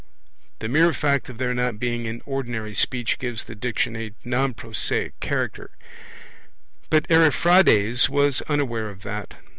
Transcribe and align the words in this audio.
The 0.57 0.67
mere 0.67 0.93
fact 0.93 1.29
of 1.29 1.37
their 1.37 1.53
not 1.53 1.77
being 1.79 2.05
in 2.07 2.23
ordinary 2.25 2.73
speech 2.73 3.19
gives 3.19 3.43
the 3.43 3.53
Diction 3.53 3.95
a 3.95 4.13
non 4.25 4.55
prosaic 4.55 5.19
character; 5.19 5.69
but 6.89 7.05
Ariphrades 7.07 8.09
was 8.09 8.41
unaware 8.49 8.89
of 8.89 9.03
that. 9.03 9.35